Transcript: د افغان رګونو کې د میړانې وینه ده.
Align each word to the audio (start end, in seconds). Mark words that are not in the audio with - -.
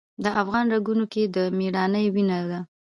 د 0.23 0.25
افغان 0.41 0.65
رګونو 0.73 1.05
کې 1.13 1.23
د 1.35 1.37
میړانې 1.57 2.05
وینه 2.13 2.39
ده. 2.49 2.59